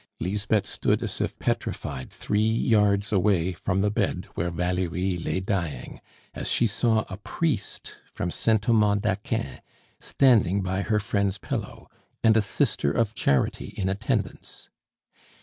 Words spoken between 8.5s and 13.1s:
Thomas d'Aquin standing by her friend's pillow, and a sister